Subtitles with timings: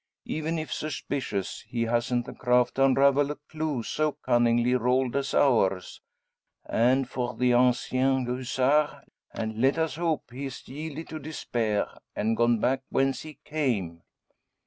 [0.25, 5.35] Even if suspicious, he hasn't the craft to unravel a clue so cunningly rolled as
[5.35, 6.01] ours;
[6.65, 9.03] and for the ancien hussard,
[9.35, 11.85] let us hope he has yielded to despair,
[12.15, 14.01] and gone back whence he came.